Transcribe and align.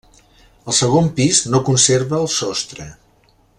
El 0.71 0.75
segon 0.77 1.09
pis 1.19 1.43
no 1.55 1.61
conserva 1.69 2.19
el 2.25 2.33
sostre. 2.39 2.89